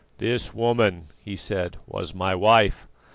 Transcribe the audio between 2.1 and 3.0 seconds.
my wife.